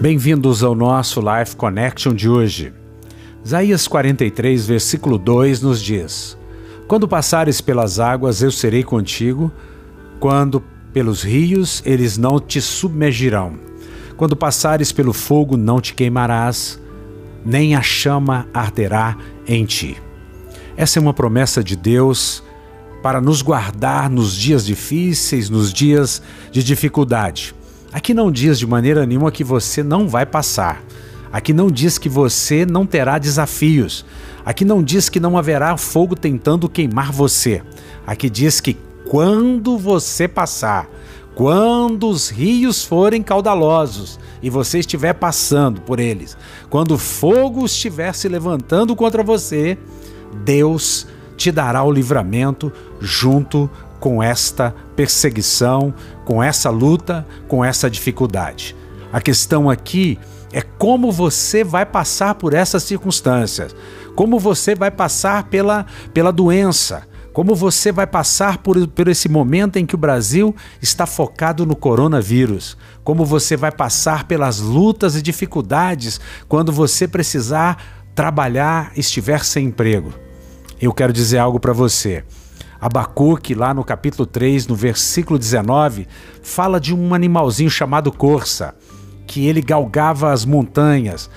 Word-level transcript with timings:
Bem-vindos 0.00 0.62
ao 0.62 0.74
nosso 0.74 1.20
Life 1.20 1.56
Connection 1.56 2.14
de 2.14 2.26
hoje. 2.26 2.72
Isaías 3.44 3.86
43, 3.86 4.66
versículo 4.66 5.18
2 5.18 5.60
nos 5.60 5.82
diz: 5.82 6.38
Quando 6.88 7.06
passares 7.06 7.60
pelas 7.60 8.00
águas, 8.00 8.40
eu 8.42 8.50
serei 8.50 8.82
contigo, 8.82 9.52
quando 10.18 10.62
pelos 10.92 11.22
rios, 11.22 11.82
eles 11.84 12.16
não 12.16 12.40
te 12.40 12.60
submergirão. 12.60 13.58
Quando 14.16 14.34
passares 14.34 14.90
pelo 14.90 15.12
fogo, 15.12 15.56
não 15.56 15.80
te 15.80 15.94
queimarás, 15.94 16.80
nem 17.44 17.74
a 17.74 17.82
chama 17.82 18.48
arderá 18.52 19.16
em 19.46 19.64
ti. 19.64 19.96
Essa 20.76 20.98
é 20.98 21.00
uma 21.02 21.14
promessa 21.14 21.62
de 21.62 21.76
Deus 21.76 22.42
para 23.02 23.20
nos 23.20 23.42
guardar 23.42 24.10
nos 24.10 24.34
dias 24.34 24.64
difíceis, 24.64 25.48
nos 25.48 25.72
dias 25.72 26.22
de 26.50 26.62
dificuldade. 26.62 27.54
Aqui 27.92 28.14
não 28.14 28.30
diz 28.30 28.58
de 28.58 28.66
maneira 28.66 29.04
nenhuma 29.04 29.32
que 29.32 29.42
você 29.42 29.82
não 29.82 30.08
vai 30.08 30.24
passar. 30.24 30.82
Aqui 31.32 31.52
não 31.52 31.70
diz 31.70 31.98
que 31.98 32.08
você 32.08 32.66
não 32.66 32.84
terá 32.86 33.18
desafios. 33.18 34.04
Aqui 34.44 34.64
não 34.64 34.82
diz 34.82 35.08
que 35.08 35.20
não 35.20 35.38
haverá 35.38 35.76
fogo 35.76 36.16
tentando 36.16 36.68
queimar 36.68 37.12
você. 37.12 37.62
Aqui 38.06 38.28
diz 38.28 38.60
que 38.60 38.76
quando 39.08 39.78
você 39.78 40.28
passar, 40.28 40.88
quando 41.34 42.08
os 42.08 42.28
rios 42.28 42.84
forem 42.84 43.22
caudalosos 43.22 44.18
e 44.42 44.50
você 44.50 44.80
estiver 44.80 45.14
passando 45.14 45.80
por 45.80 45.98
eles, 45.98 46.36
quando 46.68 46.92
o 46.92 46.98
fogo 46.98 47.64
estiver 47.64 48.14
se 48.14 48.28
levantando 48.28 48.94
contra 48.94 49.22
você, 49.22 49.78
Deus 50.44 51.06
te 51.40 51.50
dará 51.50 51.82
o 51.82 51.90
livramento 51.90 52.70
junto 53.00 53.70
com 53.98 54.22
esta 54.22 54.74
perseguição, 54.94 55.94
com 56.22 56.42
essa 56.42 56.68
luta, 56.68 57.26
com 57.48 57.64
essa 57.64 57.88
dificuldade. 57.88 58.76
A 59.10 59.22
questão 59.22 59.70
aqui 59.70 60.18
é 60.52 60.60
como 60.60 61.10
você 61.10 61.64
vai 61.64 61.86
passar 61.86 62.34
por 62.34 62.52
essas 62.52 62.82
circunstâncias, 62.82 63.74
como 64.14 64.38
você 64.38 64.74
vai 64.74 64.90
passar 64.90 65.44
pela, 65.44 65.86
pela 66.12 66.30
doença, 66.30 67.08
como 67.32 67.54
você 67.54 67.90
vai 67.90 68.06
passar 68.06 68.58
por, 68.58 68.86
por 68.88 69.08
esse 69.08 69.26
momento 69.26 69.78
em 69.78 69.86
que 69.86 69.94
o 69.94 69.98
Brasil 69.98 70.54
está 70.82 71.06
focado 71.06 71.64
no 71.64 71.74
coronavírus, 71.74 72.76
como 73.02 73.24
você 73.24 73.56
vai 73.56 73.72
passar 73.72 74.24
pelas 74.24 74.60
lutas 74.60 75.16
e 75.16 75.22
dificuldades 75.22 76.20
quando 76.46 76.70
você 76.70 77.08
precisar 77.08 77.82
trabalhar, 78.14 78.92
estiver 78.94 79.42
sem 79.42 79.68
emprego. 79.68 80.12
Eu 80.80 80.94
quero 80.94 81.12
dizer 81.12 81.38
algo 81.38 81.60
para 81.60 81.72
você. 81.74 82.24
Abacuque, 82.80 83.54
lá 83.54 83.74
no 83.74 83.84
capítulo 83.84 84.24
3, 84.24 84.66
no 84.66 84.74
versículo 84.74 85.38
19, 85.38 86.08
fala 86.42 86.80
de 86.80 86.94
um 86.94 87.12
animalzinho 87.12 87.68
chamado 87.68 88.10
corça, 88.10 88.74
que 89.26 89.46
ele 89.46 89.60
galgava 89.60 90.32
as 90.32 90.46
montanhas. 90.46 91.28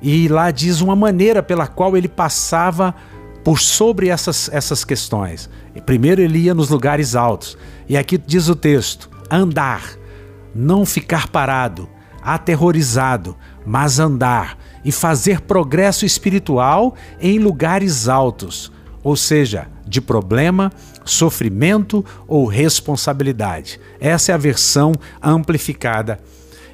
E 0.00 0.28
lá 0.28 0.52
diz 0.52 0.80
uma 0.80 0.94
maneira 0.94 1.42
pela 1.42 1.66
qual 1.66 1.96
ele 1.96 2.08
passava 2.08 2.94
por 3.42 3.58
sobre 3.58 4.08
essas, 4.08 4.48
essas 4.52 4.84
questões. 4.84 5.50
Primeiro 5.84 6.22
ele 6.22 6.38
ia 6.38 6.54
nos 6.54 6.68
lugares 6.68 7.16
altos. 7.16 7.58
E 7.88 7.96
aqui 7.96 8.16
diz 8.16 8.48
o 8.48 8.54
texto: 8.54 9.10
andar, 9.28 9.82
não 10.54 10.86
ficar 10.86 11.28
parado, 11.28 11.88
aterrorizado, 12.22 13.36
mas 13.66 13.98
andar 13.98 14.56
e 14.84 14.92
fazer 14.92 15.40
progresso 15.40 16.06
espiritual 16.06 16.94
em 17.20 17.40
lugares 17.40 18.08
altos, 18.08 18.70
ou 19.02 19.16
seja, 19.16 19.66
de 19.86 20.00
problema, 20.00 20.72
sofrimento 21.04 22.04
ou 22.26 22.46
responsabilidade. 22.46 23.80
Essa 24.00 24.32
é 24.32 24.34
a 24.34 24.38
versão 24.38 24.92
amplificada 25.20 26.20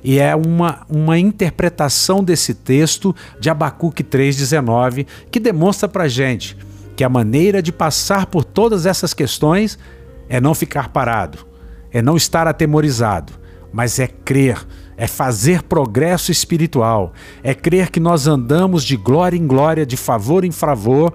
e 0.03 0.19
é 0.19 0.35
uma, 0.35 0.87
uma 0.89 1.19
interpretação 1.19 2.23
desse 2.23 2.55
texto 2.55 3.15
de 3.41 3.51
Abacuque 3.51 4.05
3,19 4.05 5.07
que 5.31 5.41
demonstra 5.41 5.89
para 5.89 6.09
gente 6.09 6.57
que 6.97 7.05
a 7.05 7.09
maneira 7.09 7.63
de 7.63 7.73
passar 7.73 8.27
por 8.27 8.45
todas 8.45 8.87
essas 8.87 9.15
questões 9.15 9.79
é 10.29 10.41
não 10.41 10.55
ficar 10.55 10.89
parado, 10.89 11.47
é 11.93 12.03
não 12.03 12.17
estar 12.17 12.47
atemorizado, 12.47 13.33
mas 13.73 13.99
é 13.99 14.07
crer, 14.07 14.67
é 14.97 15.07
fazer 15.07 15.63
progresso 15.63 16.33
espiritual, 16.33 17.13
é 17.43 17.55
crer 17.55 17.91
que 17.91 18.01
nós 18.01 18.27
andamos 18.27 18.83
de 18.83 18.97
glória 18.97 19.37
em 19.37 19.47
glória, 19.47 19.87
de 19.87 19.97
favor 19.97 20.45
em 20.45 20.51
favor 20.51 21.15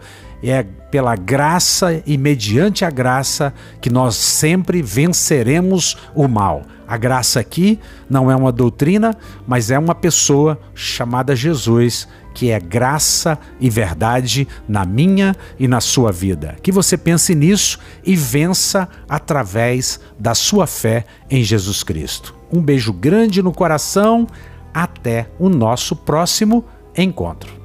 é 0.51 0.63
pela 0.63 1.15
graça 1.15 2.03
e 2.05 2.17
mediante 2.17 2.85
a 2.85 2.89
graça 2.89 3.53
que 3.81 3.89
nós 3.89 4.15
sempre 4.15 4.81
venceremos 4.81 5.97
o 6.13 6.27
mal. 6.27 6.63
A 6.87 6.97
graça 6.97 7.39
aqui 7.39 7.79
não 8.09 8.29
é 8.29 8.35
uma 8.35 8.51
doutrina, 8.51 9.17
mas 9.47 9.71
é 9.71 9.79
uma 9.79 9.95
pessoa 9.95 10.59
chamada 10.75 11.35
Jesus, 11.35 12.07
que 12.33 12.51
é 12.51 12.59
graça 12.59 13.39
e 13.59 13.69
verdade 13.69 14.47
na 14.67 14.85
minha 14.85 15.35
e 15.57 15.67
na 15.67 15.79
sua 15.79 16.11
vida. 16.11 16.55
Que 16.61 16.71
você 16.71 16.97
pense 16.97 17.33
nisso 17.33 17.79
e 18.03 18.15
vença 18.15 18.87
através 19.07 19.99
da 20.19 20.35
sua 20.35 20.67
fé 20.67 21.05
em 21.29 21.43
Jesus 21.43 21.83
Cristo. 21.83 22.35
Um 22.51 22.61
beijo 22.61 22.91
grande 22.91 23.41
no 23.41 23.51
coração. 23.51 24.27
Até 24.73 25.29
o 25.37 25.49
nosso 25.49 25.95
próximo 25.95 26.65
encontro. 26.97 27.62